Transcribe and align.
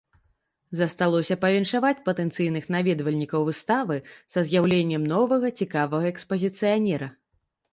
Засталося 0.77 1.35
павіншаваць 1.43 1.99
патэнцыйных 2.07 2.65
наведвальнікаў 2.77 3.45
выставы 3.51 3.97
са 4.37 4.45
з'яўленнем 4.49 5.07
новага 5.13 5.47
цікавага 5.63 6.05
экспазіцыянера. 6.13 7.07